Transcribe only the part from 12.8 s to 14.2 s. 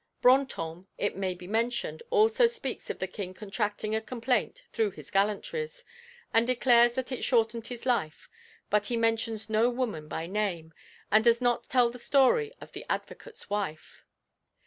advocate's wife.